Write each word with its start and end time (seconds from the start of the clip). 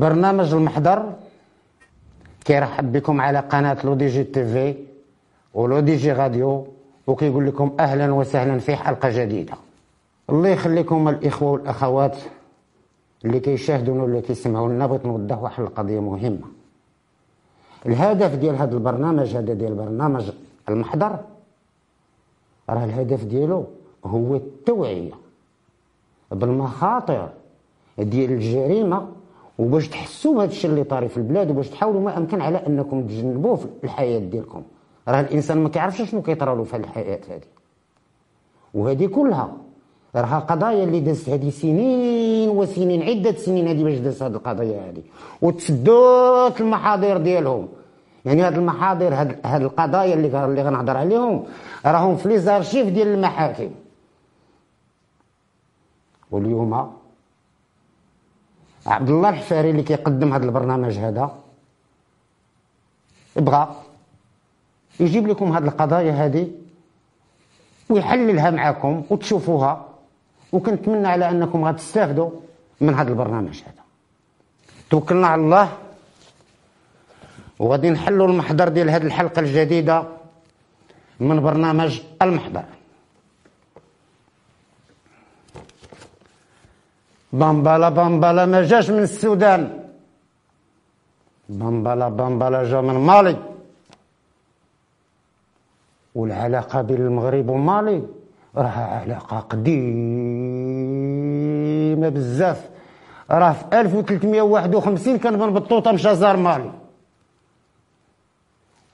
برنامج 0.00 0.54
المحضر 0.54 1.12
كيرحب 2.44 2.92
بكم 2.92 3.20
على 3.20 3.38
قناة 3.38 3.76
لو 3.84 3.94
دي 3.94 4.06
جي 4.06 4.24
تي 4.24 4.44
في 4.52 4.74
ولو 5.54 5.80
دي 5.80 5.96
جي 5.96 6.12
راديو 6.12 6.66
وكيقول 7.06 7.46
لكم 7.46 7.76
أهلا 7.80 8.12
وسهلا 8.12 8.58
في 8.58 8.76
حلقة 8.76 9.08
جديدة. 9.24 9.52
الله 10.30 10.48
يخليكم 10.48 11.08
الإخوة 11.08 11.50
والأخوات 11.50 12.16
اللي 13.24 13.40
كيشاهدونا 13.40 14.02
واللي 14.02 14.20
كيسمعوا 14.20 14.68
لنا 14.68 14.86
بغيت 14.86 15.06
نوضح 15.06 15.38
واحد 15.42 15.62
القضية 15.62 16.00
مهمة. 16.00 16.46
الهدف 17.86 18.34
ديال 18.34 18.56
هذا 18.56 18.74
البرنامج 18.74 19.36
هذا 19.36 19.54
ديال 19.54 19.74
برنامج 19.74 20.30
المحضر 20.68 21.18
راه 22.70 22.84
الهدف 22.84 23.24
ديالو 23.24 23.64
هو 24.04 24.36
التوعية 24.36 25.12
بالمخاطر 26.30 27.28
ديال 27.98 28.32
الجريمة 28.32 29.08
وباش 29.58 29.88
تحسوا 29.88 30.34
بهذا 30.34 30.50
الشيء 30.50 30.70
اللي 30.70 30.84
طاري 30.84 31.08
في 31.08 31.16
البلاد 31.16 31.50
وباش 31.50 31.68
تحاولوا 31.68 32.00
ما 32.00 32.16
أمكن 32.18 32.40
على 32.40 32.66
أنكم 32.66 33.06
تجنبوه 33.06 33.56
في 33.56 33.66
الحياة 33.84 34.18
ديالكم. 34.18 34.62
راه 35.08 35.20
الإنسان 35.20 35.58
ما 35.58 35.68
كيعرفش 35.68 36.02
شنو 36.02 36.22
كيطرى 36.22 36.56
له 36.56 36.64
في 36.64 36.76
الحياة 36.76 37.20
هذه. 37.28 37.48
وهذه 38.74 39.06
كلها 39.06 39.52
راها 40.16 40.38
قضايا 40.38 40.84
اللي 40.84 41.00
دازت 41.00 41.28
هذه 41.28 41.50
سنين 41.50 42.48
وسنين 42.48 43.02
عدة 43.02 43.32
سنين 43.32 43.68
هذه 43.68 43.84
باش 43.84 43.98
دازت 43.98 44.22
هذه 44.22 44.32
القضايا 44.32 44.90
هذه. 44.90 45.02
وتسدوت 45.42 46.60
المحاضر 46.60 47.16
ديالهم. 47.16 47.68
يعني 48.24 48.42
هذه 48.42 48.56
المحاضر 48.56 49.14
هذه 49.44 49.62
القضايا 49.62 50.14
اللي 50.14 50.44
اللي 50.44 50.62
غنهضر 50.62 50.96
عليهم 50.96 51.44
راهم 51.86 52.16
في 52.16 52.28
لي 52.28 52.38
زارشيف 52.38 52.86
ديال 52.86 53.08
المحاكم. 53.08 53.70
واليوم 56.30 56.90
عبد 58.86 59.10
الله 59.10 59.28
الحفاري 59.28 59.70
اللي 59.70 59.82
كيقدم 59.82 60.32
هذا 60.32 60.44
البرنامج 60.44 60.98
هذا. 60.98 61.38
بغى 63.36 63.76
يجيب 65.00 65.28
لكم 65.28 65.52
هذه 65.52 65.64
القضايا 65.64 66.12
هذه 66.12 66.50
ويحللها 67.90 68.50
معكم 68.50 69.04
وتشوفوها 69.10 69.88
وكنتمنى 70.52 71.08
على 71.08 71.30
أنكم 71.30 71.64
غتستافدوا 71.64 72.30
من 72.80 72.94
هذا 72.94 73.08
البرنامج 73.08 73.62
هذا. 73.62 73.82
توكلنا 74.90 75.26
على 75.26 75.42
الله. 75.42 75.68
وغادي 77.58 77.90
نحلوا 77.90 78.26
المحضر 78.26 78.68
ديال 78.68 78.90
هذه 78.90 79.06
الحلقة 79.06 79.40
الجديدة 79.40 80.04
من 81.20 81.40
برنامج 81.40 82.00
المحضر. 82.22 82.64
بامبالا 87.32 87.88
بامبالا 87.88 88.46
ما 88.46 88.62
جاش 88.62 88.90
من 88.90 89.02
السودان 89.02 89.62
بامبالا 91.48 92.08
بامبالا 92.08 92.64
جا 92.64 92.80
من 92.80 92.94
مالي 92.94 93.36
والعلاقة 96.14 96.82
بين 96.82 96.96
المغرب 96.96 97.48
ومالي 97.48 98.02
راه 98.56 98.78
علاقة 99.00 99.38
قديمة 99.38 99.68
بزاف 102.08 102.68
راه 103.30 103.52
في 103.52 103.80
1351 103.80 105.18
كان 105.18 105.36
بن 105.36 105.50
بطوطة 105.54 105.92
مشى 105.92 106.14
زار 106.14 106.36
مالي 106.36 106.72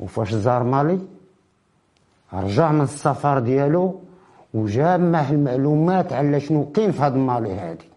وفاش 0.00 0.34
زار 0.34 0.62
مالي 0.62 0.98
رجع 2.32 2.72
من 2.72 2.80
السفر 2.80 3.38
ديالو 3.38 4.00
وجاب 4.54 5.00
معه 5.00 5.30
المعلومات 5.30 6.12
على 6.12 6.40
شنو 6.40 6.70
كاين 6.72 6.92
في 6.92 7.02
هاد 7.02 7.16
مالي 7.16 7.52
هادي 7.54 7.93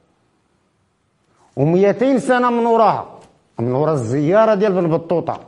و200 1.57 2.17
سنة 2.17 2.49
من 2.49 2.65
وراها. 2.65 3.19
من 3.59 3.71
ورا 3.71 3.93
الزيارة 3.93 4.53
ديال 4.55 4.73
بن 4.73 4.87
بطوطة. 4.87 5.39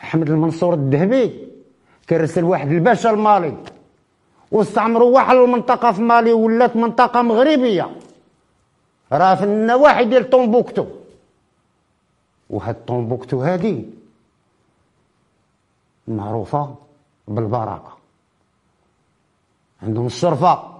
أحمد 0.00 0.30
المنصور 0.30 0.74
الذهبي 0.74 1.48
كرسل 2.08 2.44
واحد 2.44 2.70
الباشا 2.72 3.10
المالي 3.10 3.56
واستعمروا 4.50 5.14
واحد 5.14 5.36
المنطقة 5.36 5.92
في 5.92 6.02
مالي 6.02 6.32
ولات 6.32 6.76
منطقة 6.76 7.22
مغربية. 7.22 7.96
راه 9.12 9.34
في 9.34 9.44
النواحي 9.44 10.04
ديال 10.04 10.30
طومبوكتو 10.30 10.86
وهاد 12.50 12.84
طومبوكتو 12.84 13.42
هادي 13.42 13.84
معروفة 16.08 16.74
بالبركة. 17.28 17.92
عندهم 19.82 20.06
الشرفة. 20.06 20.73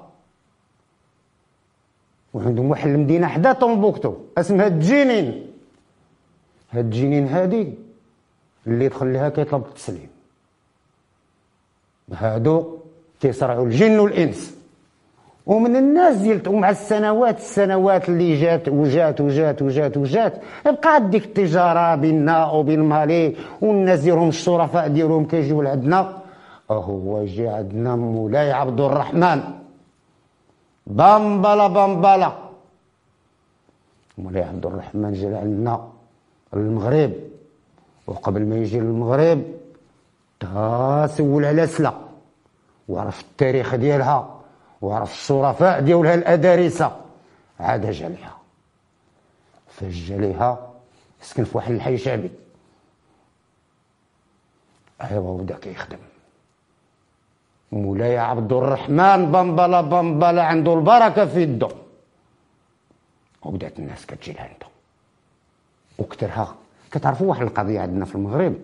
وعندهم 2.34 2.70
واحد 2.70 2.90
المدينة 2.90 3.26
حدا 3.26 3.52
طومبوكتو 3.52 4.14
اسمها 4.38 4.66
الجنين. 4.66 5.46
هاد 6.70 6.84
الجنين 6.84 7.26
هادي 7.28 7.74
اللي 8.66 8.84
يدخل 8.84 9.12
لها 9.12 9.28
كيطلب 9.28 9.62
التسليم. 9.66 10.08
هادو 12.12 12.78
كيصرعوا 13.20 13.66
الجن 13.66 13.98
والإنس. 13.98 14.56
ومن 15.46 15.76
الناس 15.76 16.16
ديال 16.16 16.48
ومع 16.48 16.70
السنوات 16.70 17.38
السنوات 17.38 18.08
اللي 18.08 18.40
جات 18.40 18.68
وجات 18.68 19.20
وجات 19.20 19.62
وجات 19.62 19.96
وجات 19.96 20.34
بقات 20.64 21.02
ديك 21.02 21.24
التجارة 21.24 21.94
بيننا 21.94 22.50
وبين 22.50 22.80
مالي 22.80 23.36
والناس 23.60 24.00
ديالهم 24.00 24.28
الشرفاء 24.28 24.88
ديالهم 24.88 25.24
كيجيو 25.26 25.62
لعندنا. 25.62 26.22
هو 26.70 27.24
جي 27.24 27.48
عندنا 27.48 27.96
مولاي 27.96 28.52
عبد 28.52 28.80
الرحمن. 28.80 29.63
بامبلا 30.86 31.66
بامبلا. 31.66 32.32
مولاي 34.18 34.42
عبد 34.42 34.66
الرحمن 34.66 35.12
جا 35.12 35.38
عندنا 35.38 35.92
المغرب. 36.54 37.12
وقبل 38.06 38.46
ما 38.46 38.56
يجي 38.56 38.80
للمغرب 38.80 39.42
تا 40.40 41.06
سول 41.06 41.44
على 41.44 41.66
سلا. 41.66 41.92
وعرف 42.88 43.20
التاريخ 43.20 43.74
ديالها 43.74 44.40
وعرف 44.82 45.12
الشرفاء 45.12 45.80
ديالها 45.80 46.14
الأدارسة. 46.14 47.00
عاد 47.60 47.90
جا 47.90 48.08
ليها 48.08 48.36
فاش 49.68 49.94
جا 49.94 50.16
ليها 50.16 50.70
سكن 51.22 51.44
في 51.44 51.56
واحد 51.56 51.72
الحي 51.72 51.98
شعبي. 51.98 52.30
أيوا 55.02 55.30
وبدا 55.30 55.58
كيخدم. 55.58 55.98
مولاي 57.74 58.18
عبد 58.18 58.52
الرحمن 58.52 59.32
بمبلا 59.32 59.80
بمبلا 59.80 60.42
عنده 60.42 60.74
البركة 60.74 61.26
في 61.26 61.42
يده. 61.42 61.68
وبدأت 63.42 63.78
الناس 63.78 64.06
كتجي 64.06 64.32
لعنده 64.32 64.66
وكثرها 65.98 66.54
كتعرفوا 66.92 67.26
واحد 67.28 67.42
القضية 67.42 67.80
عندنا 67.80 68.04
في 68.04 68.14
المغرب؟ 68.14 68.54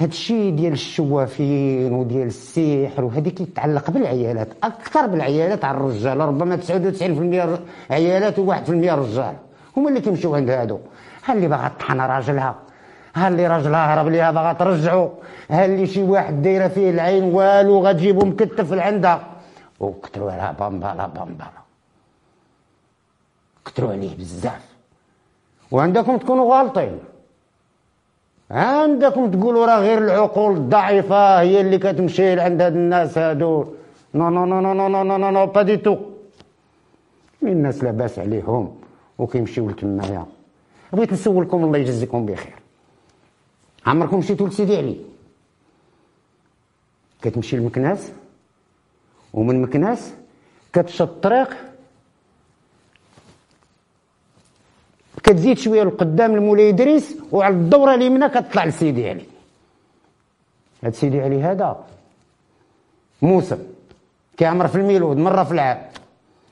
هاد 0.00 0.08
الشيء 0.08 0.56
ديال 0.56 0.72
الشوافين 0.72 1.92
وديال 1.92 2.26
السحر 2.26 3.04
وهذه 3.04 3.28
كيتعلق 3.28 3.90
بالعيالات 3.90 4.48
أكثر 4.62 5.06
بالعيالات 5.06 5.64
على 5.64 5.76
الرجال. 5.76 6.18
ربما 6.20 6.56
99% 6.56 7.58
عيالات 7.90 8.36
و1% 8.36 8.70
رجال. 8.70 9.36
هما 9.76 9.88
اللي 9.88 10.00
كيمشيو 10.00 10.34
عند 10.34 10.50
هادو. 10.50 10.78
ها 11.24 11.32
اللي 11.34 11.48
باغا 11.48 11.68
تطحن 11.68 12.00
راجلها؟ 12.00 12.54
ها 13.14 13.28
اللي 13.28 13.46
راجلها 13.46 13.94
هرب 13.94 14.08
ليها 14.08 14.30
باغا 14.30 14.52
ترجعو 14.52 15.10
ها 15.50 15.64
اللي 15.64 15.86
شي 15.86 16.02
واحد 16.02 16.42
دايرة 16.42 16.68
فيه 16.68 16.90
العين؟ 16.90 17.24
والو 17.24 17.86
غتجيبو 17.86 18.26
مكتف 18.26 18.72
لعندها. 18.72 19.26
وكثروا 19.80 20.32
عليها 20.32 20.52
بامبالا 20.52 21.06
بامبالا 21.06 21.60
كثروا 23.64 23.90
عليه 23.92 24.16
بزاف. 24.16 24.64
وعندكم 25.70 26.16
تكونوا 26.16 26.54
غالطين. 26.54 26.98
عندكم 28.50 29.30
تقولوا 29.30 29.66
راه 29.66 29.78
غير 29.78 29.98
العقول 29.98 30.56
الضعيفة 30.56 31.40
هي 31.40 31.60
اللي 31.60 31.78
كتمشي 31.78 32.34
لعند 32.34 32.62
هاد 32.62 32.76
الناس 32.76 33.18
هادو. 33.18 33.64
non 34.14 34.30
non 34.30 34.44
non 34.44 34.60
non 34.60 34.72
non 34.74 34.88
non 34.88 35.02
non 35.02 35.16
non 35.16 35.30
non 35.30 35.46
pas 35.46 35.62
du 35.62 35.76
tout 35.76 35.96
الناس 37.42 37.84
لاباس 37.84 38.18
عليهم 38.18 38.76
وكيمشيو 39.18 39.68
لتمايا. 39.68 40.26
بغيت 40.92 41.12
نسولكم 41.12 41.64
الله 41.64 41.78
يجزيكم 41.78 42.26
بخير. 42.26 42.63
عمركم 43.86 44.18
مشيتوا 44.18 44.48
لسيدي 44.48 44.76
علي. 44.76 44.96
كتمشي 47.22 47.56
لمكناس 47.56 48.12
ومن 49.32 49.62
مكناس 49.62 50.12
كتشد 50.72 51.02
الطريق 51.02 51.56
كتزيد 55.22 55.58
شوية 55.58 55.82
لقدام 55.82 56.34
المولاي 56.34 56.68
إدريس 56.68 57.16
وعلى 57.32 57.54
الدورة 57.54 57.94
اليمنى 57.94 58.28
كتطلع 58.28 58.64
لسيدي 58.64 59.08
علي. 59.08 59.26
هاد 60.84 60.94
سيدي 60.94 61.20
علي 61.20 61.42
هذا 61.42 61.84
موسم 63.22 63.58
كيعمر 64.36 64.68
في 64.68 64.74
الميلود 64.74 65.16
مرة 65.16 65.44
في 65.44 65.52
العام. 65.52 65.82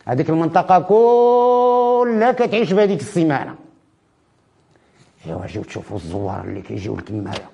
هذيك 0.06 0.30
المنطقة 0.30 0.78
كلها 0.78 2.32
كتعيش 2.32 2.72
بهذيك 2.72 3.00
السيمانة. 3.00 3.61
ايوا 5.26 5.46
جيو 5.46 5.62
تشوفوا 5.62 5.96
الزوار 5.96 6.44
اللي 6.44 6.62
كيجيو 6.62 6.96
لتمايا 6.96 7.48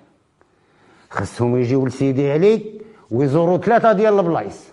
خصهم 1.10 1.56
يجيو 1.56 1.86
لسيدي 1.86 2.32
علي 2.32 2.80
ويزوروا 3.10 3.58
ثلاثة 3.58 3.92
ديال 3.92 4.18
البلايص. 4.18 4.64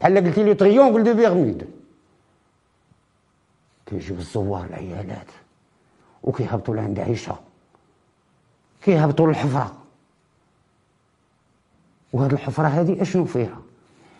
بحال 0.00 0.18
قلتي 0.18 0.44
لي 0.44 0.54
triangle 0.54 1.04
des 1.04 1.14
Bermudes 1.14 1.66
كيجيو 3.86 4.16
الزوار 4.16 4.64
العيالات 4.64 5.26
وكيهبطوا 6.22 6.76
لعند 6.76 7.00
عيشة. 7.00 7.36
كيهبطوا 8.82 9.26
للحفرة. 9.26 9.72
وهاد 12.12 12.32
الحفرة 12.32 12.66
هذه 12.66 13.02
أشنو 13.02 13.24
فيها؟ 13.24 13.58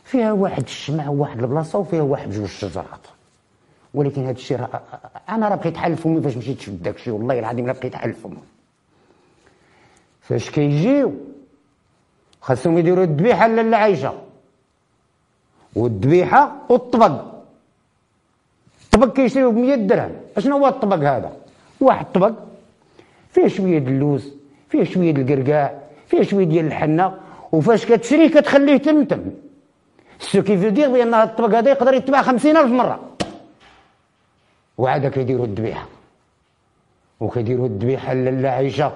فيها 0.04 0.32
واحد 0.32 0.62
الشمع 0.62 1.08
وواحد 1.08 1.40
البلاصة 1.40 1.78
وفيها 1.78 2.02
واحد 2.02 2.30
جوج 2.30 2.48
شجرات. 2.48 3.06
ولكن 3.94 4.22
هذا 4.22 4.30
الشيء 4.30 4.58
أنا 5.28 5.48
راه 5.48 5.56
بقيت 5.56 5.76
حل 5.76 5.96
فمي 5.96 6.20
فاش 6.20 6.36
مشيت 6.36 6.60
شفت 6.60 6.74
داك 6.74 6.94
الشيء 6.94 7.12
والله 7.12 7.38
العظيم 7.38 7.66
لا 7.66 7.72
بقيت 7.72 7.94
حل 7.94 8.12
فمي. 8.12 8.36
فاش 10.20 10.50
كيجيو 10.50 11.12
خاصهم 12.40 12.78
يديروا 12.78 13.04
الذبيحة 13.04 13.46
لاله 13.46 13.76
عايشه 13.76 14.12
والذبيحة 15.74 16.42
والطبق. 16.68 17.14
الطبق 18.84 19.12
كيشريوه 19.16 19.52
ب 19.52 19.56
100 19.56 19.74
درهم. 19.74 20.12
أشنو 20.36 20.56
هو 20.56 20.66
الطبق 20.66 20.96
هذا؟ 20.96 21.32
واحد 21.80 22.06
الطبق 22.06 22.32
فيه 23.30 23.48
شوية 23.48 23.78
د 23.78 23.88
اللوز 23.88 24.32
فيه 24.68 24.84
شوية 24.84 25.10
د 25.10 25.18
القرقاع 25.18 25.78
فيه 26.06 26.22
شوية 26.22 26.44
ديال 26.44 26.66
الحنة 26.66 27.18
وفاش 27.52 27.86
كتشريه 27.86 28.28
كتخليه 28.28 28.76
تم 28.76 28.95
تم. 28.95 29.22
ce 30.18 30.42
qui 30.42 30.52
veut 30.52 30.64
dire 30.64 30.88
بأن 30.90 31.14
هذا 31.14 31.24
الطبق 31.30 31.58
هذا 31.58 31.70
يقدر 31.70 31.94
يتباع 31.94 32.22
خمسين 32.22 32.56
ألف 32.56 32.72
مرة. 32.72 33.13
وعاد 34.78 35.06
كيديروا 35.06 35.46
الذبيحة 35.46 35.86
وكيديروا 37.20 37.66
الذبيحة 37.66 38.12
لالا 38.12 38.50
عيشة 38.50 38.92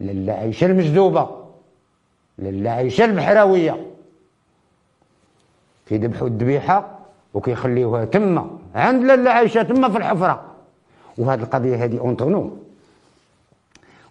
لالا 0.00 0.32
عيشة 0.32 0.66
المجذوبة. 0.66 1.44
لالا 2.38 2.70
عيشة 2.70 3.04
البحراوية 3.04 3.86
كيذبحوا 5.86 6.28
الذبيحة 6.28 6.98
وكيخليوها 7.34 8.04
تما 8.04 8.58
عند 8.74 9.04
لالا 9.04 9.32
عيشة 9.32 9.62
تما 9.62 9.88
في 9.88 9.98
الحفرة. 9.98 10.44
وهذه 11.18 11.40
القضية 11.42 11.84
هذه 11.84 11.98
اونتونو 11.98 12.56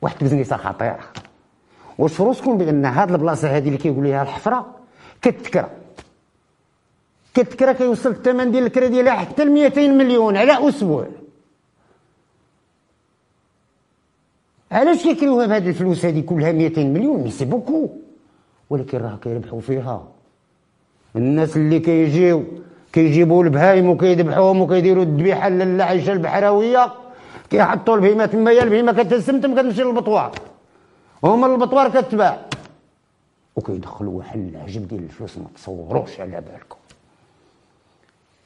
واحد 0.02 0.16
البزنيسة 0.22 0.58
خطيرة 0.58 1.00
واش 1.98 2.14
في 2.14 2.24
روسكم 2.24 2.58
بأن 2.58 2.86
هاد 2.86 3.12
البلاصة 3.12 3.58
هذه 3.58 3.68
اللي 3.68 3.78
كيقول 3.78 4.04
لها 4.04 4.22
الحفرة؟ 4.22 4.66
كتكرا 5.22 5.69
كتكرا 7.38 7.72
كيوصل 7.72 8.10
الثمن 8.10 8.51
ديال 8.51 8.66
الكرا 8.66 8.88
ديالها 8.88 9.13
حتى 9.13 9.45
ل 9.45 9.51
200 9.51 9.88
مليون 9.88 10.38
على 10.38 10.69
أسبوع. 10.69 11.07
علاش 14.72 15.04
كيكريوها 15.04 15.45
بهاد 15.45 15.68
الفلوس 15.68 16.06
هذه 16.06 16.22
كلها 16.22 16.51
200 16.51 16.84
مليون؟ 16.84 17.24
mais 17.24 17.31
c'est 17.31 17.45
beaucoup. 17.45 17.89
ولكن 18.69 18.98
راه 18.98 19.19
كيربحوا 19.24 19.62
فيها. 19.62 20.07
الناس 21.16 21.57
اللي 21.57 21.80
كيجيو 21.80 22.44
كيجيبوا 22.94 23.44
البهايم 23.44 23.90
وكيذبحوهم 23.90 24.62
وكيديروا 24.62 25.04
الذبيحة 25.04 25.50
للعيشه 25.50 26.13
البحراوية. 26.13 26.94
كيحطوا 27.50 27.95
البهيمة 27.95 28.25
تما 28.25 28.51
هي 28.51 28.63
البهيمة 28.63 28.92
كتسمتم 28.92 29.56
كتمشي 29.56 29.83
لل 29.83 29.92
abattoir. 29.92 30.31
هما 31.24 31.48
ال 31.48 31.54
abattoir 31.54 32.01
كتباع. 32.01 32.45
وكيدخلوا 33.56 34.18
واحد 34.18 34.40
العجب 34.40 34.88
ديال 34.88 35.04
الفلوس 35.04 35.38
ما 35.38 35.45
تصوروش 35.56 36.19
على 36.19 36.42
بالكم. 36.42 36.78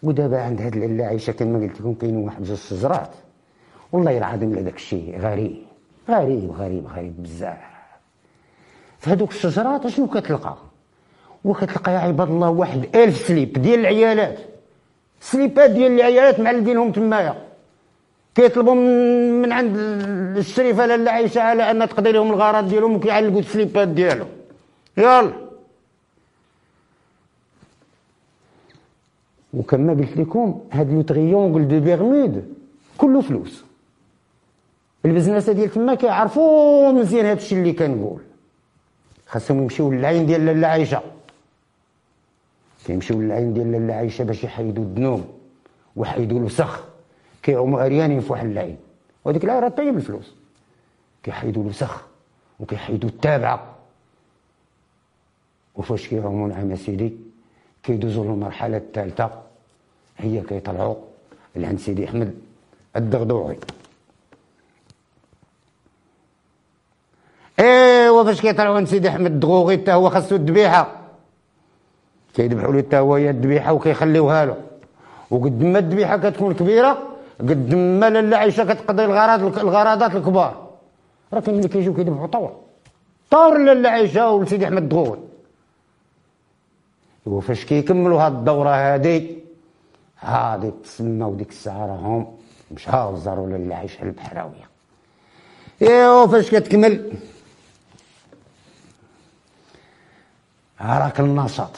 ودابا 0.04 0.42
عند 0.42 0.62
هاد 0.62 0.76
العله 0.76 1.06
عايشه 1.06 1.32
كما 1.32 1.60
قلت 1.60 1.82
لكم 1.82 1.94
كاين 1.94 2.18
واحد 2.18 2.44
جوج 2.44 2.58
شجرات 2.58 3.10
والله 3.92 4.18
العظيم 4.18 4.54
داك 4.54 4.76
الشيء 4.76 5.20
غريب. 5.20 5.56
غريب 6.10 6.52
غريب 6.52 6.88
غريب 6.96 7.24
بزاف. 7.24 7.58
فهذوك 9.00 9.32
الشجرات 9.32 9.86
اشنو 9.86 10.08
كتلقى؟ 10.08 10.58
وكتلقى 11.46 11.94
يا 11.94 12.00
عباد 12.00 12.30
الله 12.30 12.50
واحد 12.50 12.96
ألف 12.96 13.18
سليب 13.28 13.54
ديال 13.54 13.80
العيالات. 13.80 14.40
سليبات 15.20 15.70
ديال 15.70 15.92
العيالات 15.92 16.40
معلقينهم 16.40 16.92
تمايا. 16.92 17.36
كيطلبوا 18.36 18.76
من 19.42 19.52
عند 19.52 19.78
الشريفة 20.38 20.86
لاله 20.86 21.12
عايشه 21.12 21.42
على 21.42 21.72
أن 21.72 21.90
تقضي 21.90 22.12
لهم 22.12 22.32
الغرض 22.34 22.68
ديالهم 22.70 22.96
وكيعلقوا 22.96 23.40
السليبات 23.40 23.88
ديالهم. 23.88 24.28
يلا. 24.98 25.32
وكما 29.54 29.94
قلت 29.94 30.18
لكم 30.18 30.62
هاد 30.72 30.92
le 30.92 31.02
triangle 31.02 31.68
des 31.68 31.80
Bermudes 31.80 32.54
كله 32.98 33.22
فلوس. 33.22 33.64
البزناسه 35.06 35.54
ديال 35.54 35.70
تما 35.70 35.96
كيعرفوا 35.96 36.92
مزيان 36.92 37.26
هاد 37.26 37.38
الشيء 37.38 37.58
اللي 37.58 37.74
كنقول. 37.74 38.22
خاصهم 39.28 39.62
يمشيو 39.62 39.92
للعين 39.92 40.26
ديال 40.26 40.46
لاله 40.46 40.68
عايشه 40.68 41.02
كيمشيو 42.86 43.22
للعين 43.22 43.54
ديال 43.54 43.72
لاله 43.72 43.94
عايشه 43.94 44.24
باش 44.24 44.44
يحيدوا 44.44 44.84
الذنوب 44.84 45.26
ويحيدوا 45.96 46.40
الوسخ. 46.40 46.84
كيعوموا 47.44 47.82
عريانين 47.82 48.20
في 48.20 48.32
واحد 48.32 48.46
العين. 48.46 48.78
وهذيك 49.26 49.44
العين 49.44 49.64
راه 49.64 49.70
طيب 49.70 49.98
الفلوس. 49.98 50.36
كيحيدوا 51.24 51.64
الوسخ 51.64 52.08
وكيحيدوا 52.60 53.10
التابعة. 53.10 53.76
وفاش 55.76 56.08
كيعوموا 56.08 56.48
نعم 56.48 56.76
سيدي؟ 56.76 57.31
كيدوزوا 57.84 58.24
للمرحلة 58.24 58.78
الثالثة 58.78 59.30
هي 60.18 60.42
كيطلعوا 60.42 60.96
لعند 61.56 61.80
سيدي 61.80 62.06
أحمد 62.06 62.34
الدغدوغي 62.96 63.58
إيوا 67.60 68.24
فاش 68.24 68.42
كيطلعوا 68.42 68.76
عند 68.76 68.88
سيدي 68.88 69.10
أحمد 69.10 69.32
الدغوغي 69.32 69.78
حتى 69.78 69.92
هو 69.92 70.10
خاصو 70.10 70.36
الذبيحه 70.36 71.02
كيذبحوا 72.36 72.74
له 72.74 72.82
حتى 72.82 72.98
هو 72.98 73.16
هي 73.16 73.30
الذبيحه 73.30 73.74
وكيخليوها 73.74 74.46
له. 74.46 74.58
وقد 75.32 75.64
ما 75.64 75.80
الذبيحه 75.80 76.18
كتكون 76.18 76.54
كبيرة 76.54 76.92
قد 77.40 77.74
ما 77.76 78.10
لاله 78.10 78.38
عايشه 78.38 78.64
كتقضي 78.74 79.06
الغراض 79.06 79.60
الغراضات 79.60 80.16
الكبار. 80.16 80.70
راه 81.34 81.40
كاين 81.40 81.58
اللي 81.58 81.68
كيجيو 81.68 81.94
كيذبحوا 81.94 82.28
طور. 82.28 82.52
طور 83.32 83.58
لاله 83.58 83.90
عايشه 83.90 84.32
ولسيدي 84.32 84.66
أحمد 84.66 84.90
دغول 84.90 85.20
وفاش 87.26 87.66
كيكملوا 87.66 88.22
هاد 88.22 88.34
الدوره 88.36 88.70
هادي 88.70 89.40
هادي 90.20 90.72
تسماو 90.84 91.36
ديك 91.36 91.50
الساعة 91.50 91.86
راهم 91.86 92.38
مشاو 92.72 93.18
زاروا 93.18 93.50
لاله 93.50 93.76
عايشه 93.76 94.04
البحراويه 94.04 94.70
ايوا 95.82 96.28
فاش 96.28 96.50
كتكمل 96.52 97.14
راك 100.82 101.20
النشاط. 101.20 101.76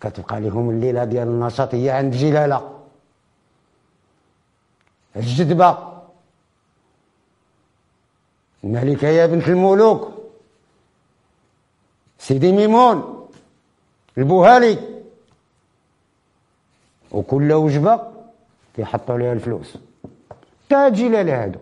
كتبقى 0.00 0.40
لهم 0.40 0.70
الليلة 0.70 1.04
ديال 1.04 1.28
النشاط 1.28 1.74
هي 1.74 1.90
عند 1.90 2.14
جلالة. 2.14 2.78
الجدبة. 5.16 5.78
الملكه 8.64 9.08
يا 9.08 9.26
بنت 9.26 9.48
الملوك. 9.48 10.21
سيدي 12.22 12.52
ميمون 12.52 13.28
البوهالي 14.18 14.78
وكل 17.12 17.52
وجبة 17.52 18.00
كيحطوا 18.76 19.14
عليها 19.14 19.32
الفلوس. 19.32 19.78
تا 20.68 20.88
جلاله 20.88 21.44
هادو. 21.44 21.58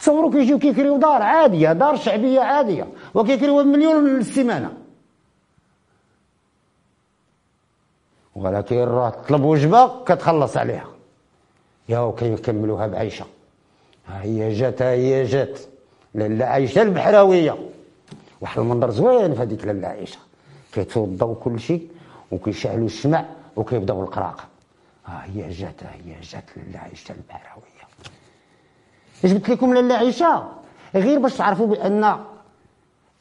تصوروا 0.00 0.32
كيجيو 0.32 0.58
كيكريو 0.58 0.96
دار 0.96 1.22
عادية 1.22 1.72
دار 1.72 1.96
شعبية 1.96 2.40
عادية 2.40 2.88
وكيكريو 3.14 3.62
بمليون 3.62 4.18
السيمانة. 4.18 4.72
ولكن 8.34 8.76
راه 8.76 9.10
تطلب 9.10 9.44
وجبة 9.44 10.04
كتخلص 10.04 10.56
عليها. 10.56 10.88
يا 11.88 12.12
كيكملوها 12.18 12.86
بعيشة. 12.86 13.26
ها 14.06 14.22
هي 14.22 14.52
جات 14.52 14.82
ها 14.82 14.90
هي 14.90 15.24
جات. 15.24 15.60
لاله 16.14 16.44
عايشة 16.44 16.82
البحراوية. 16.82 17.71
واحد 18.42 18.58
المنظر 18.58 18.90
زوين 18.90 19.34
في 19.34 19.42
هذيك 19.42 19.64
لاله 19.64 19.88
عايشه 19.88 20.18
كيتوضاو 20.72 21.34
كل 21.34 21.60
شيء 21.60 21.88
وكيشعلوا 22.32 22.86
الشمع 22.86 23.24
وكيبداو 23.56 24.02
القراقه 24.02 24.44
ها 25.06 25.24
هي 25.24 25.50
جات 25.50 25.80
هي 25.84 26.14
جات 26.22 26.44
لاله 26.56 26.78
عايشه 26.78 27.12
البحراوية. 27.12 27.82
جبت 29.24 29.48
لكم 29.50 29.74
لاله 29.74 29.94
عايشه 29.94 30.42
غير 30.94 31.18
باش 31.18 31.36
تعرفوا 31.36 31.66
بأن 31.66 32.16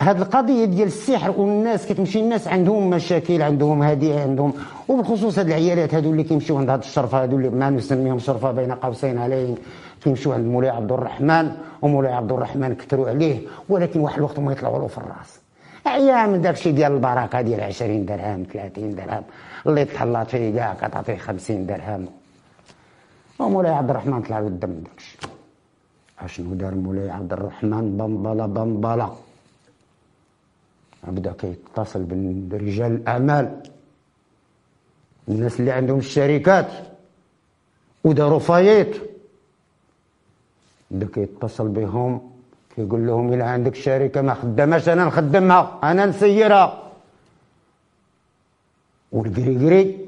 هاد 0.02 0.22
القضية 0.22 0.66
ديال 0.66 0.88
السحر 0.88 1.32
والناس 1.32 1.88
كتمشي 1.88 2.20
الناس 2.20 2.48
عندهم 2.48 2.90
مشاكل 2.90 3.42
عندهم 3.42 3.84
هذه 3.84 4.22
عندهم 4.22 4.54
وبالخصوص 4.88 5.40
هاد 5.40 5.48
العيالات 5.48 5.94
هادو 5.94 6.12
اللي 6.12 6.24
كيمشيو 6.24 6.58
عند 6.58 6.70
هاد 6.70 6.80
الشرفة 6.80 7.24
هادو 7.24 7.38
اللي 7.38 7.50
ما 7.50 7.70
نسميهم 7.70 8.20
شرفة 8.20 8.52
بين 8.52 8.72
قوسين 8.72 9.18
عليهم. 9.18 9.56
كيمشيو 10.04 10.32
عند 10.34 10.46
مولاي 10.46 10.70
عبد 10.70 10.92
الرحمن 10.92 11.58
ومولاي 11.82 12.14
عبد 12.14 12.32
الرحمن 12.32 12.76
كثروا 12.76 13.10
عليه 13.10 13.48
ولكن 13.70 14.00
واحد 14.00 14.18
الوقت 14.18 14.40
ما 14.40 14.52
يطلعوا 14.52 14.80
له 14.80 14.88
في 14.88 14.98
الراس. 14.98 15.40
أيام 15.88 16.36
داك 16.36 16.54
الشيء 16.54 16.74
ديال 16.74 16.92
البركة 16.92 17.42
ديال 17.42 17.62
20 17.62 18.06
درهم 18.06 18.44
30 18.54 18.96
درهم 18.96 19.24
اللي 19.68 19.86
تحط 19.86 20.30
ليه 20.30 20.56
كاع 20.56 20.74
كتعطيه 20.74 21.18
50 21.18 21.66
درهم. 21.66 22.06
ومولاي 23.40 23.72
عبد 23.72 23.90
الرحمن 23.90 24.22
طلع 24.22 24.40
له 24.40 24.48
الدم 24.48 24.74
داك 24.74 24.98
الشيء 24.98 25.20
أشنو 26.20 26.54
دار 26.54 26.76
مولاي 26.76 27.10
عبد 27.10 27.34
الرحمن؟ 27.34 27.98
بمبلا 27.98 28.46
بمبلا 28.46 29.10
بدا 31.08 31.34
كيتصل 31.40 32.04
برجال 32.50 32.92
الأعمال. 32.92 33.62
الناس 35.30 35.60
اللي 35.60 35.72
عندهم 35.72 36.00
الشركات. 36.00 36.68
وداروا 38.04 38.40
faillite. 38.40 39.11
بدا 40.92 41.08
كيتصل 41.14 41.68
بهم 41.68 42.12
كيقول 42.76 43.08
لهم 43.08 43.34
الا 43.34 43.46
عندك 43.46 43.76
شركة 43.76 44.22
ما 44.22 44.34
خداماش 44.34 44.90
أنا 44.90 45.06
نخدمها 45.06 45.80
أنا 45.84 46.06
نسيرها. 46.06 46.92
والكريكري 49.12 50.06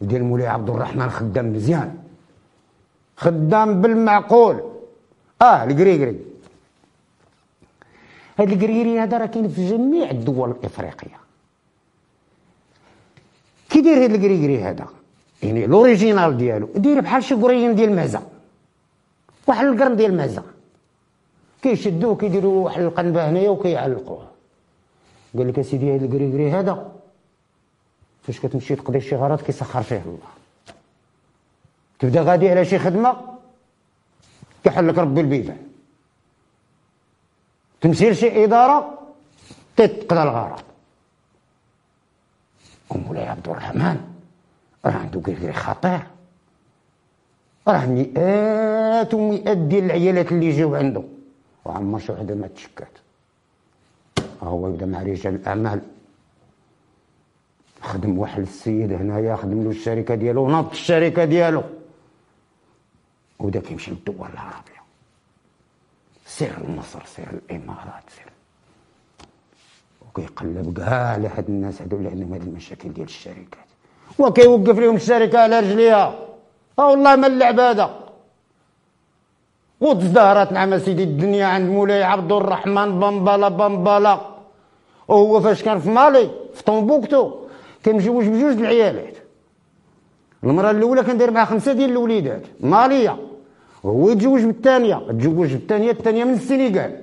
ديال 0.00 0.24
مولاي 0.24 0.46
عبد 0.46 0.70
الرحمن 0.70 1.10
خدام 1.10 1.52
مزيان 1.52 1.90
خدام 3.16 3.80
بالمعقول. 3.80 4.56
آه 5.42 5.64
الكريكري 5.64 6.20
هاد 8.38 8.48
الكريكري 8.52 9.00
هذا 9.00 9.18
راه 9.18 9.26
كاين 9.26 9.48
في 9.48 9.68
جميع 9.70 10.10
الدول 10.10 10.50
الإفريقية. 10.50 11.18
كي 13.70 13.80
داير 13.80 14.04
هاد 14.04 14.10
الكريكري 14.14 14.62
هذا؟ 14.62 14.86
يعني 15.42 15.66
l'original 15.66 16.36
ديالو 16.36 16.68
داير 16.76 17.00
بحال 17.00 17.24
شي 17.24 17.34
قرين 17.34 17.74
ديال 17.74 17.88
المعزه 17.88 18.22
واحد 19.46 19.64
القرن 19.66 19.96
ديال 19.96 20.10
المعزه 20.10 20.42
كيشدوه 21.62 22.16
كيديروا 22.16 22.64
واحد 22.64 22.82
القنبة 22.82 23.30
هنايا 23.30 23.50
وكيعلقوه 23.50 24.28
قال 25.36 25.48
لك 25.48 25.58
أسيدي 25.58 25.96
هذا 25.96 26.04
الكريكري 26.04 26.50
هذا 26.50 26.92
فاش 28.22 28.40
كتمشي 28.40 28.76
تقضي 28.76 29.00
شي 29.00 29.16
غرض 29.16 29.40
كيسخر 29.40 29.82
فيه 29.82 30.02
الله. 30.06 30.32
تبدا 31.98 32.22
غادي 32.22 32.50
على 32.50 32.64
شي 32.64 32.78
خدمة 32.78 33.16
كيحل 34.64 34.88
لك 34.88 34.98
ربي 34.98 35.20
البيبان 35.20 35.58
تمشي 37.80 38.10
لشي 38.10 38.44
إدارة 38.44 38.98
تتقضى 39.76 40.22
الغرض. 40.22 40.62
ومولاي 42.90 43.28
عبد 43.28 43.48
الرحمن 43.48 44.00
راه 44.84 44.92
عنده 44.92 45.20
كركري 45.20 45.52
خطير. 45.52 46.13
راه 47.68 47.86
مئات 47.86 49.14
ومئات 49.14 49.56
ديال 49.58 49.84
العيالات 49.84 50.32
اللي 50.32 50.50
جاو 50.50 50.74
عنده 50.74 51.02
وعمر 51.64 51.98
شي 51.98 52.12
وحده 52.12 52.34
ما 52.34 52.46
تشكات. 52.46 52.98
هو 54.42 54.68
يبدا 54.68 54.86
مع 54.86 55.02
رجال 55.02 55.34
الأعمال. 55.34 55.80
خدم 57.82 58.18
واحد 58.18 58.40
السيد 58.40 58.92
هنايا 58.92 59.36
خدم 59.36 59.64
له 59.64 59.70
الشركة 59.70 60.14
ديالو 60.14 60.50
نط 60.50 60.70
الشركة 60.70 61.24
ديالو. 61.24 61.62
وبدا 63.38 63.60
كيمشي 63.60 63.90
للدول 63.90 64.28
العربية. 64.32 64.82
سير 66.26 66.52
لمصر 66.68 67.04
سير 67.04 67.28
الإمارات 67.32 68.10
سير 68.16 68.32
وكيقلب 70.08 70.78
كاع 70.78 71.06
على 71.08 71.28
هاد 71.28 71.48
الناس 71.48 71.82
هادو 71.82 71.96
اللي 71.96 72.08
عندهم 72.08 72.32
هاد 72.32 72.42
المشاكل 72.42 72.92
ديال 72.92 73.06
الشركات. 73.06 73.68
وكيوقف 74.18 74.78
لهم 74.78 74.96
الشركة 74.96 75.38
على 75.38 75.60
رجليها. 75.60 76.18
آه 76.78 76.90
والله 76.90 77.16
ما 77.16 77.26
اللعب 77.26 77.60
هذا. 77.60 77.90
وتزدهرت 79.80 80.52
نعم 80.52 80.78
سيدي 80.78 81.02
الدنيا 81.02 81.46
عند 81.46 81.70
مولاي 81.70 82.02
عبد 82.02 82.32
الرحمن 82.32 83.00
بمبالا 83.00 83.48
بمبالا 83.48 84.20
وهو 85.08 85.40
فاش 85.40 85.62
كان 85.62 85.78
في 85.78 85.90
مالي 85.90 86.30
في 86.54 86.62
طومبوكتو 86.64 87.22
كان 87.82 87.96
مجوج 87.96 88.24
بجوج 88.28 88.56
العيالات. 88.58 89.16
المرأة 90.44 90.70
الأولى 90.70 91.02
كان 91.02 91.18
داير 91.18 91.30
معها 91.30 91.44
خمسة 91.44 91.72
ديال 91.72 91.90
الوليدات 91.90 92.42
مالية. 92.60 93.18
وهو 93.82 94.10
يتزوج 94.10 94.44
بالثانية 94.44 94.96
تزوج 95.18 95.52
بالثانية 95.52 95.90
الثانية 95.90 96.24
من 96.24 96.34
السنغال. 96.34 97.02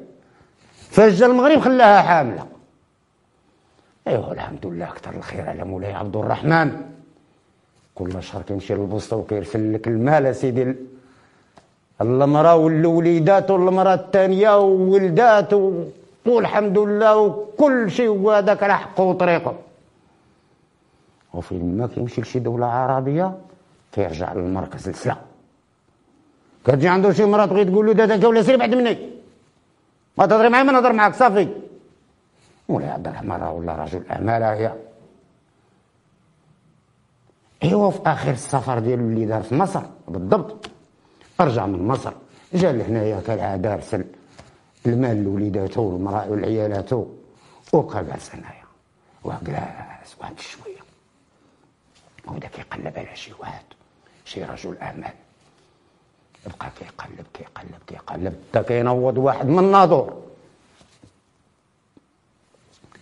فاش 0.89 1.13
جا 1.13 1.25
المغرب 1.25 1.59
خلاها 1.59 2.01
حاملة. 2.01 2.45
ايوا 4.07 4.33
الحمد 4.33 4.65
لله 4.65 4.85
كثر 4.85 5.15
الخير 5.15 5.49
على 5.49 5.63
مولاي 5.63 5.93
عبد 5.93 6.15
الرحمن. 6.15 6.81
كل 7.95 8.23
شهر 8.23 8.41
كيمشي 8.41 8.73
للبوسطة 8.73 9.17
وكيرسل 9.17 9.73
لك 9.73 9.87
المال 9.87 10.35
سيدي. 10.35 10.75
المرأة 12.01 12.55
والوليدات 12.55 13.51
والمرأة 13.51 13.93
الثانية 13.93 14.59
وولدات 14.59 15.53
والحمد 16.25 16.77
لله 16.77 17.17
وكل 17.17 17.91
شيء. 17.91 18.09
وهذاك 18.09 18.63
على 18.63 18.77
حقه 18.77 19.03
وطريقه. 19.03 19.55
وفي 21.33 21.55
ما 21.55 21.87
كيمشي 21.87 22.21
لشي 22.21 22.39
دولة 22.39 22.65
عربية 22.65 23.37
كيرجع 23.91 24.33
للمركز 24.33 24.89
السلا 24.89 25.15
كتجي 26.65 26.87
عنده 26.87 27.11
شي 27.13 27.25
مرة 27.25 27.45
تبغي 27.45 27.65
تقول 27.65 27.85
له 27.85 27.93
دادك 27.93 28.27
ولا 28.27 28.41
سير 28.41 28.57
بعد 28.57 28.75
مني. 28.75 28.97
ما 30.17 30.25
تهضري 30.25 30.49
معايا 30.49 30.63
ما 30.63 30.71
نهضر 30.71 30.93
معاك 30.93 31.13
صافي. 31.13 31.47
مولاي 32.69 32.89
عبد 32.89 33.07
الرحمن 33.07 33.43
ولا 33.43 33.75
رجل 33.75 34.03
اعمال 34.11 34.43
هي. 34.43 34.71
ايوا 37.63 37.91
في 37.91 37.99
آخر 38.05 38.31
السفر 38.31 38.79
ديالو 38.79 39.03
اللي 39.07 39.25
دار 39.25 39.43
في 39.43 39.55
مصر 39.55 39.81
بالضبط. 40.07 40.69
رجع 41.39 41.65
من 41.65 41.87
مصر. 41.87 42.13
جا 42.53 42.71
لهنايا 42.71 43.21
كالعادة 43.21 43.73
ارسل 43.73 44.05
المال 44.85 45.23
لوليداته 45.23 45.81
والمرأة 45.81 46.29
والعيالاته 46.29 47.15
وبقى 47.73 48.05
جالس 48.05 48.35
هنايا 48.35 48.63
وجلاس 49.23 50.15
واحد 50.19 50.39
شوية. 50.39 50.81
وبدا 52.27 52.47
كيقلب 52.47 52.93
على 52.99 53.15
شي 53.15 53.31
واحد 53.39 53.63
شي 54.25 54.43
رجل 54.43 54.77
اعمال 54.77 55.13
بقى 56.45 56.71
كيقلب 56.79 57.25
كيقلب 57.33 57.81
كيقلب. 57.87 58.35
بدا 58.53 58.61
كينوض 58.61 59.17
واحد 59.17 59.47
من 59.47 59.59
الناظور. 59.59 60.21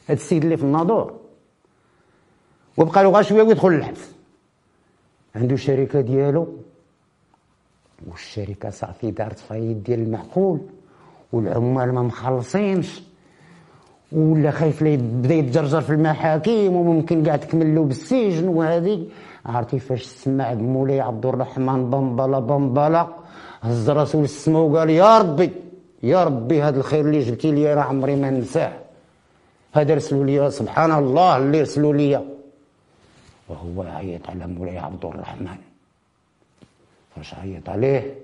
هاد 0.10 0.18
السيد 0.18 0.44
اللي 0.44 0.58
في 0.58 0.64
الناظور. 0.64 1.20
وبقى 2.78 3.04
له 3.04 3.10
غير 3.10 3.24
شوية 3.24 3.44
ويدخل 3.44 3.70
للحبس. 3.70 4.19
عنده 5.36 5.56
شركة 5.56 6.02
ديالو 6.02 6.48
والشركة 8.08 8.70
صافي 8.70 9.12
دارت 9.12 9.40
فايد 9.40 9.84
ديال 9.84 10.00
المعقول 10.00 10.60
والعمال 11.34 11.94
ما 11.94 12.02
مخلصينش 12.02 13.02
ولا 14.12 14.52
خايف 14.52 14.82
لا 14.82 14.90
يبدا 14.90 15.34
يتجرجر 15.34 15.82
في 15.82 15.90
المحاكم 15.90 16.76
وممكن 16.76 17.24
كاع 17.24 17.36
تكمل 17.36 17.76
له 17.76 17.84
بالسجن 17.84 18.48
وهذه 18.48 19.06
عرفتي 19.46 19.80
فاش 19.80 20.04
سمع 20.04 20.54
مولاي 20.54 21.00
عبد 21.02 21.26
الرحمن 21.26 21.90
بمبلا 21.90 22.40
بمبلا 22.40 23.08
هز 23.62 23.90
راسو 23.90 24.22
للسما 24.22 24.60
وقال 24.60 24.90
يا 24.90 25.18
ربي 25.18 25.52
يا 26.04 26.24
ربي 26.24 26.62
هذا 26.64 26.80
الخير 26.80 27.06
اللي 27.06 27.20
جبتي 27.20 27.52
لي 27.52 27.74
راه 27.74 27.82
عمري 27.82 28.16
ما 28.16 28.30
ننساه. 28.30 28.74
هذا 29.74 29.94
رسلوا 29.96 30.26
لي 30.26 30.52
سبحان 30.52 30.92
الله 30.92 31.38
اللي 31.38 31.62
رسلوا 31.62 31.94
لي. 31.94 32.22
وهو 33.50 33.84
يعيط 33.84 34.30
على 34.30 34.48
مولاي 34.48 34.78
عبد 34.78 35.06
الرحمن. 35.06 35.58
فاش 37.16 37.34
عيط 37.34 37.70
عليه 37.70 38.16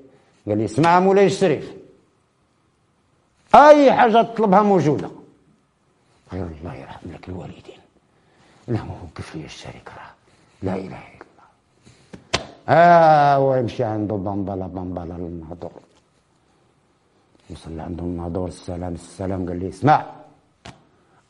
قال 0.47 0.57
لي 0.57 0.65
اسمع 0.65 0.99
مولاي 0.99 1.25
الشريف. 1.25 1.73
أي 3.55 3.93
حاجة 3.93 4.21
تطلبها 4.21 4.61
موجودة. 4.61 5.09
قال 6.31 6.41
الله 6.41 6.75
يرحم 6.75 7.11
لك 7.13 7.29
الوالدين. 7.29 7.79
لا 8.67 8.79
وقف 8.81 9.35
لي 9.35 9.45
الشركة 9.45 9.91
لا 10.63 10.75
إله 10.75 10.85
إلا 10.85 11.25
الله. 11.25 11.47
آه 12.69 13.39
ويمشي 13.39 13.83
عنده 13.83 14.15
بمبلا 14.15 14.67
بمبلا 14.67 15.13
للناظور 15.13 15.71
وصل 17.49 17.79
عنده 17.79 18.03
الناظور 18.03 18.47
السلام 18.47 18.93
السلام. 18.93 19.47
قال 19.47 19.59
لي 19.59 19.69
اسمع. 19.69 20.05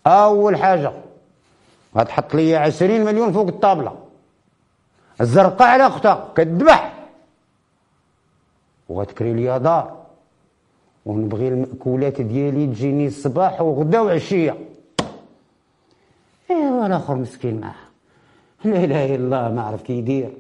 أول 0.08 0.58
حاجة 0.58 0.94
غتحط 1.98 2.36
لي 2.36 2.56
عشرين 2.56 3.06
مليون 3.06 3.32
فوق 3.32 3.48
الطابلة. 3.48 3.98
الزرقاء 5.22 5.68
على 5.68 5.88
اختها 5.88 6.34
كتذبح. 6.36 7.08
وغتكري 8.90 9.34
لي 9.34 9.60
دار. 9.60 10.06
ونبغي 11.06 11.48
المأكولات 11.48 12.22
ديالي 12.22 12.68
تجيني 12.68 13.08
الصباح 13.08 13.62
وغدا 13.62 14.00
وعشية. 14.00 14.58
ايوا 16.52 16.86
الآخر 16.86 17.16
مسكين 17.16 17.60
معاه 17.60 17.86
لا 18.66 18.84
إله 18.84 19.06
إلا 19.06 19.16
الله 19.16 19.52
ما 19.56 19.62
عرف 19.62 19.82
كيدير 19.82 20.32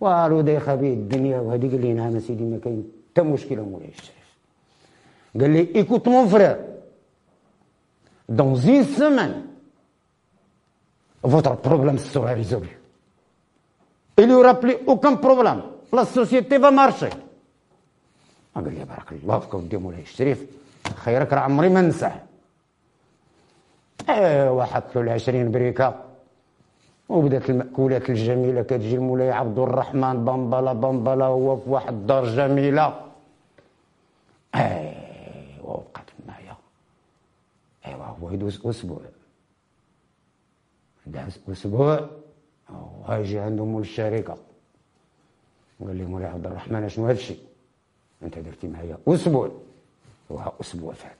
والو 0.00 0.40
دايخه 0.40 0.74
به 0.74 0.92
الدنيا 0.92 1.40
وهذه 1.40 1.70
قال 1.70 1.80
لي 1.80 1.92
نعم 1.92 2.20
سيدي 2.20 2.44
ما 2.44 2.58
كاين 2.58 2.84
حتى 3.12 3.22
مشكلة 3.22 3.62
مولاي 3.62 3.88
الشريف 3.88 4.28
قال 5.40 5.50
لي 5.50 5.68
écoute 5.74 6.08
mon 6.08 6.26
frère, 6.28 6.56
dans 8.30 8.54
une 8.54 8.84
semaine. 8.84 9.49
Votre 11.22 11.56
problème 11.56 11.98
sera 11.98 12.32
résolu. 12.32 12.78
Il 14.18 14.26
n'y 14.28 14.34
aura 14.34 14.54
plus 14.54 14.76
aucun 14.86 15.16
problème. 15.16 15.62
La 15.92 16.04
société 16.04 16.58
va 16.58 16.70
marcher. 16.70 17.10
قال 18.54 18.74
لي 18.74 18.84
بارك 18.84 19.12
الله 19.12 19.38
فيك 19.38 19.54
ودي 19.54 19.76
مولاي 19.76 20.02
الشريف 20.02 20.46
خيرك 20.96 21.32
راه 21.32 21.40
عمري 21.40 21.68
ما 21.68 21.80
ننساه 21.80 22.12
ايوا 24.08 24.64
حط 24.64 24.96
له 24.96 25.02
العشرين 25.02 25.50
بريكة. 25.50 25.94
وبدأت 27.08 27.50
المأكولات 27.50 28.10
الجميلة 28.10 28.62
كتجي 28.62 28.94
المولاي 28.94 29.30
عبد 29.30 29.58
الرحمن. 29.58 30.24
بمبلا 30.24 30.72
بمبلا 30.72 31.24
هو 31.24 31.56
في 31.56 31.70
واحد 31.70 31.92
الدار 31.92 32.24
جميلة. 32.24 33.00
ايوا 34.54 35.64
وبقات 35.64 36.10
معايا. 36.28 36.56
ايوا 37.86 38.04
هو 38.04 38.30
يدوز 38.30 38.66
أسبوع. 38.66 39.00
أسبوع 41.52 42.00
وهاجي 42.70 43.38
عندهم 43.38 43.68
مول 43.68 43.82
الشركة. 43.82 44.36
قال 45.86 45.96
لي 45.96 46.04
مولاي 46.04 46.28
عبد 46.28 46.46
الرحمن 46.46 46.84
أشنو 46.84 47.06
هذا 47.06 47.12
الشيء؟ 47.12 47.38
أنت 48.22 48.38
درتي 48.38 48.68
معايا 48.68 48.98
أسبوع. 49.08 49.50
وها 50.30 50.52
أسبوع 50.60 50.92
فات. 50.92 51.16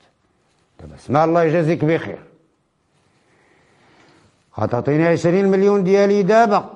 دابا 0.79 0.95
اسمع 0.95 1.23
الله 1.23 1.43
يجازيك 1.43 1.85
بخير. 1.85 2.19
غتعطيني 4.59 5.07
عشرين 5.07 5.47
مليون 5.51 5.83
ديالي 5.83 6.23
دابا؟ 6.23 6.69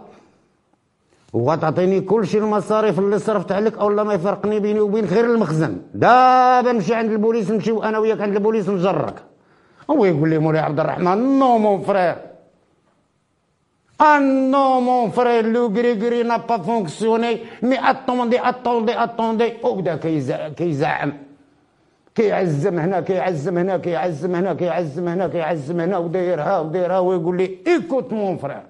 وغتعطيني 1.33 2.01
كل 2.01 2.27
شيء 2.27 2.41
المصاريف 2.41 2.99
اللي 2.99 3.19
صرفت 3.19 3.51
عليك 3.51 3.77
أو 3.77 3.89
ما 3.89 4.13
يفرقني 4.13 4.59
بيني 4.59 4.79
وبين 4.79 5.05
غير 5.05 5.25
المخزن؟ 5.25 5.81
دابا 5.93 6.71
نمشي 6.71 6.93
عند 6.95 7.11
البوليس 7.11 7.51
نمشيو 7.51 7.83
أنا 7.83 7.99
وياك 7.99 8.21
عند 8.21 8.35
البوليس 8.35 8.69
نجرك. 8.69 9.23
هو 9.89 10.05
يقول 10.05 10.29
لي 10.29 10.39
مولاي 10.39 10.61
عبد 10.61 10.79
الرحمن 10.79 11.39
non 11.39 11.57
mon 11.57 11.81
frère. 11.81 12.34
Ah 13.97 14.19
non, 14.19 14.81
mon 14.81 15.09
frère, 15.11 15.43
le 15.43 15.69
gri-gri 15.69 16.25
n'a 16.25 16.39
pas 16.39 16.59
fonctionné. 16.59 17.43
Mais 17.61 17.77
attendez, 17.77 18.39
attendez, 18.43 18.93
attendez. 18.93 19.59
وبدا 19.63 19.95
كيزعم 20.55 21.13
كيعزم 22.15 22.79
هنا 22.79 23.01
كيعزم 23.01 23.57
هنا 23.57 23.77
كيعزم 23.77 24.35
هنا 24.35 24.53
كيعزم 24.53 25.07
هنا 25.07 25.27
كيعزم 25.27 25.79
هنا 25.79 25.97
ودايرها 25.97 26.59
ودايرها 26.59 26.99
ويقول 26.99 27.37
لي 27.37 27.57
écoute 27.67 28.13
mon 28.13 28.37
frère 28.37 28.63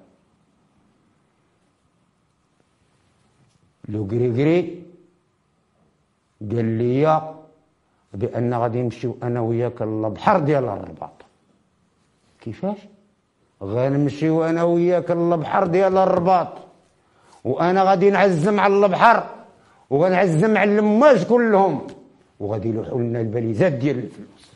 le 3.89 4.05
gri-gri 4.11 4.83
قال 6.51 6.65
لي 6.77 7.33
بان 8.13 8.53
غادي 8.53 8.81
نمشيو 8.81 9.17
أنا 9.23 9.39
وياك 9.41 9.81
للبحر 9.81 10.39
ديال 10.39 10.63
الرباط 10.63 11.17
كيفاش 12.41 12.77
غنمشيو 13.63 14.43
أنا 14.43 14.63
وياك 14.63 15.11
للبحر 15.11 15.67
ديال 15.67 15.97
الرباط. 15.97 16.47
وأنا 17.43 17.83
غادي 17.83 18.09
نعزم 18.09 18.59
على 18.59 18.85
البحر 18.85 19.23
وغنعزم 19.89 20.57
على 20.57 20.79
الماج 20.79 21.25
كلهم. 21.25 21.87
وغادي 22.39 22.69
يلوحوا 22.69 22.99
لنا 22.99 23.21
الباليزات 23.21 23.71
ديال 23.71 23.97
الفلوس. 23.97 24.51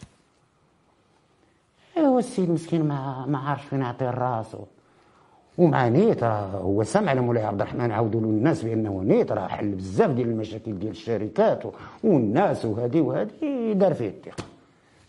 ايوا 1.98 2.20
السيد 2.20 2.52
مسكين 2.52 2.88
ما 2.88 3.26
ما 3.28 3.38
عارفش 3.38 3.66
فين 3.66 3.82
يعطي 3.82 4.10
الراس. 4.10 4.56
ومع 5.58 5.88
نيت 5.88 6.24
راه 6.24 6.46
هو 6.46 6.84
سمع 6.84 7.14
لمولاي 7.14 7.44
عبد 7.44 7.62
الرحمن 7.62 7.92
عاودوا 7.92 8.22
له 8.22 8.28
الناس 8.28 8.64
بأنه 8.64 9.02
نيت 9.06 9.32
راه 9.32 9.48
حل 9.48 9.72
بزاف 9.72 10.10
ديال 10.12 10.28
المشاكل 10.28 10.80
ديال 10.80 10.92
الشركات 10.92 11.64
والناس 12.04 12.66
وهذه 12.66 13.02
وهذه 13.02 13.74
دار 13.74 13.94
فيه 13.94 14.08
الثقة. 14.08 14.44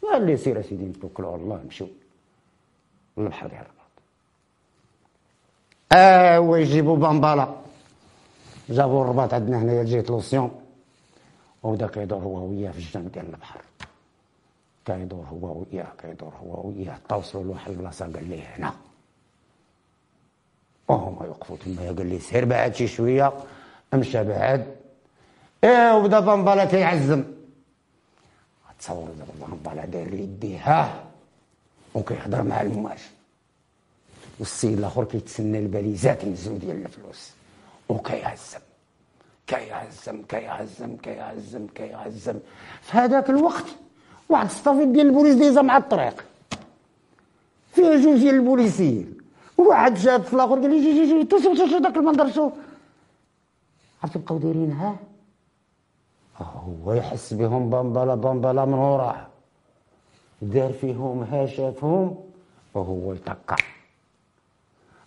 قال 0.02 0.26
لي 0.26 0.36
سير 0.36 0.60
اسيدي 0.60 0.84
نتوكلوا 0.84 1.32
على 1.32 1.42
الله 1.42 1.60
نمشيو. 1.64 1.88
للبحر 3.18 3.46
ديال 3.46 3.60
آه 5.92 6.40
ويجيبوا 6.40 6.96
بامبالا 6.96 7.48
جابوا 8.68 9.02
الرباط 9.04 9.34
عندنا 9.34 9.58
هنايا 9.62 9.84
جهة 9.84 10.04
l'océan 10.08 10.50
وبدا 11.62 11.86
كيدور 11.86 12.18
هو 12.18 12.46
وياه 12.48 12.70
في 12.70 12.78
الجنب 12.78 13.12
ديال 13.12 13.26
البحر 13.26 13.60
كيدور 14.84 15.24
هو 15.24 15.64
وياه 15.72 15.86
كيدور 16.02 16.32
هو 16.42 16.68
وياه 16.68 16.98
توصلوا 17.08 17.44
لواحد 17.44 17.70
البلاصه 17.70 18.04
قال 18.04 18.28
ليه 18.28 18.42
هنا 18.42 18.72
وهما 20.88 21.26
يوقفوا 21.26 21.56
تما 21.56 21.86
قال 21.86 22.06
لي 22.06 22.18
سير 22.18 22.44
بعد 22.44 22.74
شي 22.74 22.86
شوية 22.88 23.32
مشى 23.94 24.24
بعد 24.24 24.66
إيه 25.64 25.96
وبدا 25.96 26.20
بامبالا 26.20 26.64
كيعزم 26.64 27.24
تصور 28.78 29.08
دابا 29.18 29.46
بامبالا 29.46 29.84
داير 29.86 30.14
يديه 30.14 30.94
وكيهضر 31.94 32.42
مع 32.42 32.60
المواج 32.60 32.98
والسيد 34.40 34.78
الآخر 34.78 35.04
كيتسنى 35.04 35.58
الباليزات 35.58 36.24
ينزلوا 36.24 36.58
ديال 36.58 36.86
الفلوس. 36.86 37.32
وكيعزم 37.88 38.60
كيعزم 39.46 40.22
كيعزم 40.22 40.96
كيعزم 40.96 41.66
كيعزم 41.74 42.38
في 42.82 42.98
هذاك 42.98 43.30
الوقت 43.30 43.64
واحد 44.28 44.46
الصفيط 44.46 44.88
ديال 44.88 45.06
البوليس 45.06 45.34
ديزا 45.34 45.62
مع 45.62 45.76
الطريق. 45.76 46.24
فيه 47.72 47.96
جوج 47.96 48.18
ديال 48.18 48.34
البوليسيين. 48.34 49.18
واحد 49.58 49.96
شاف 49.96 50.28
في 50.28 50.34
الآخر 50.34 50.54
قال 50.54 50.70
لي 50.70 50.80
جي 50.80 50.92
جي 50.92 51.18
جي 51.18 51.24
توصل 51.24 51.56
توصل 51.56 51.82
داك 51.82 51.96
المنظر 51.96 52.30
شوف 52.32 52.52
عرفتي 54.02 54.18
بقاو 54.18 54.38
دايرين 54.38 54.72
ها؟ 54.72 54.96
هو 56.38 56.92
يحس 56.92 57.34
بهم 57.34 57.70
بامبالا 57.70 58.14
بامبالا 58.14 58.64
من 58.64 58.74
وراه. 58.74 59.26
دار 60.42 60.72
فيهم 60.72 61.22
ها 61.22 61.46
شافهم 61.46 62.16
وهو 62.74 63.12
يتقع 63.12 63.56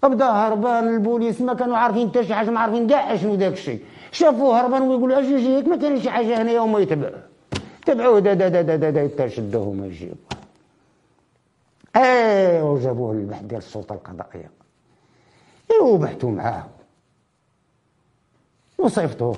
بدا 0.08 0.26
هربان 0.26 0.88
البوليس 0.88 1.42
ما 1.42 1.54
كانوا 1.54 1.78
عارفين 1.78 2.10
حتى 2.10 2.24
شي 2.24 2.34
حاجة 2.34 2.50
ما 2.50 2.60
عارفين 2.60 2.88
كاع 2.88 3.16
شنو 3.16 3.36
داك 3.36 3.54
الشيء. 3.54 3.86
شافوه 4.12 4.60
هربان 4.60 4.82
ويقولوا 4.82 5.20
أجي 5.20 5.38
جيك 5.38 5.68
ما 5.68 5.76
كاين 5.76 6.02
شي 6.02 6.10
حاجة 6.10 6.42
هنايا 6.42 6.60
وما 6.60 6.80
يتبعوه 6.80 7.24
تبعوه 7.86 8.20
دا 8.20 8.34
دا 8.34 8.50
دا 8.50 8.62
دا 8.62 8.76
دا, 8.76 8.90
دا 8.90 9.04
يتشدوه 9.04 9.68
وما 9.68 9.86
يجيبوه. 9.86 10.18
إيه 11.96 12.64
وجابوه 12.64 13.14
للبحث 13.14 13.44
ديال 13.44 13.58
السلطة 13.58 13.94
القضائية. 13.94 14.50
إيه 15.72 15.82
وبحثوا 15.82 16.32
معاه. 16.32 16.64
وصيفطوه. 18.78 19.38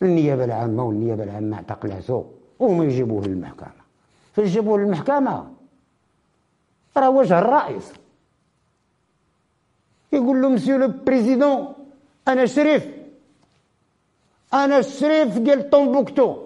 للنيابه 0.00 0.44
العامة 0.44 0.82
والنيابة 0.84 1.24
العامة 1.24 1.56
اعتقلته 1.56 2.24
وما 2.58 2.84
يجيبوه 2.84 3.24
للمحكمة. 3.24 3.82
فاش 4.32 4.48
جابوه 4.48 4.78
للمحكمة 4.78 5.46
راه 6.96 7.10
وجه 7.10 7.38
الرئيس. 7.38 7.92
يقول 10.12 10.42
له 10.42 10.48
مسيو 10.48 10.76
لو 10.76 10.92
بريزيدون 11.06 11.74
أنا 12.28 12.46
شريف. 12.46 12.86
أنا 14.54 14.78
الشريف 14.78 15.38
ديال 15.38 15.70
طومبوكتو 15.70 16.36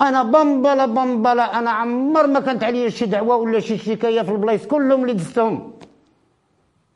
أنا 0.00 0.22
بمبلا 0.22 0.86
بمبلا 0.86 1.58
أنا 1.58 1.70
عمر 1.70 2.26
ما 2.26 2.40
كانت 2.40 2.64
عليا 2.64 2.88
شي 2.88 3.06
دعوة 3.06 3.36
ولا 3.36 3.60
شي 3.60 3.78
شكايه 3.78 4.22
في 4.22 4.30
البلايص 4.30 4.66
كلهم 4.66 5.02
اللي 5.02 5.12
دزتهم. 5.12 5.72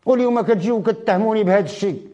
واليوم 0.07 0.41
كتجيو 0.41 0.83
كتهموني 0.83 1.45
بهذا 1.45 1.64
الشيء. 1.64 2.09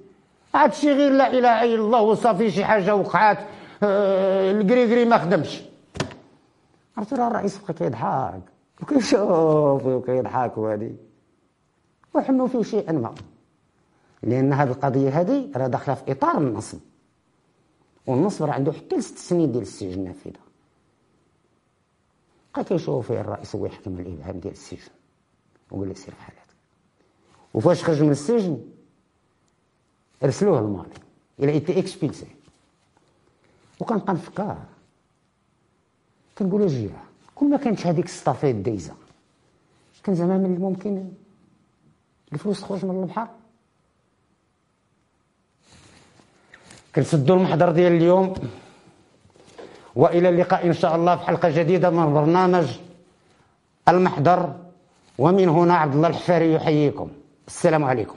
هذا 0.55 0.93
غير 0.93 1.13
لا 1.13 1.31
إله 1.33 1.65
إلا 1.65 1.75
الله 1.75 2.01
وصافي 2.01 2.51
شي 2.51 2.65
حاجة 2.65 2.95
وقعات 2.95 3.39
آه 3.83 4.51
الكريكري 4.51 5.05
ما 5.05 5.19
خدمش. 5.19 5.63
عرفتي 6.97 7.15
راه 7.15 7.29
الرئيس 7.29 7.59
بقى 7.59 7.73
كيضحك 7.75 8.41
وكيشوف 8.83 9.87
وكيضحك 9.87 10.59
وهادي. 10.59 10.93
وحنوا 12.15 12.49
فيه 12.49 12.63
شيئا 12.63 12.93
ما. 12.93 13.15
لأن 14.23 14.53
هذه 14.53 14.69
القضية 14.71 15.21
هذه 15.21 15.51
راه 15.57 15.67
داخلة 15.67 15.95
في 15.95 16.13
إطار 16.13 16.39
النصب. 16.39 16.79
والنصب 18.07 18.45
راه 18.45 18.53
عنده 18.53 18.73
حتى 18.73 18.97
لست 18.97 19.19
سنين 19.19 19.53
ديال 19.53 19.63
السجن 19.63 20.05
نافذة. 20.05 20.41
بقى 22.55 22.65
كيشوف 22.65 23.07
فيه 23.07 23.21
الرئيس 23.21 23.57
هو 23.57 23.67
يحكم 23.67 23.99
الإبهام 23.99 24.41
ديال 24.41 24.53
السجن. 24.53 24.93
وقال 25.71 25.89
له 25.89 25.95
سير 25.95 26.15
بحال 26.15 26.35
وفاش 27.55 27.85
خرج 27.85 28.03
من 28.03 28.11
السجن؟ 28.11 28.61
ارسلوه 30.25 30.59
الماضي 30.59 30.99
إلى 31.41 31.53
ايتي 31.53 31.79
إكسبيلسي. 31.79 32.27
وكنبقى 33.81 34.13
نفكر. 34.13 34.59
كنقول 36.39 36.63
أجي 36.63 36.91
كون 37.35 37.51
ما 37.51 37.57
كانتش 37.57 37.87
هذيك 37.87 38.05
الصافيت 38.05 38.57
دايزه 38.57 38.95
كان 40.05 40.15
زعما 40.15 40.39
من 40.39 40.55
الممكن 40.55 41.13
الفلوس 42.33 42.61
تخرج 42.61 42.85
من 42.85 43.03
البحر 43.03 43.29
كنسدوا 46.95 47.37
المحضر 47.37 47.73
ديال 47.73 47.93
اليوم. 47.93 48.35
وإلى 49.95 50.29
اللقاء 50.29 50.67
إن 50.67 50.73
شاء 50.73 50.97
الله 50.97 51.17
في 51.17 51.23
حلقة 51.23 51.51
جديدة 51.51 51.91
من 51.91 52.15
برنامج 52.15 52.79
المحضر. 53.89 54.55
ومن 55.19 55.49
هنا 55.49 55.75
عبد 55.75 55.95
الله 55.95 56.09
الحفاري 56.09 56.53
يحييكم. 56.53 57.09
السلام 57.47 57.85
عليكم. 57.85 58.17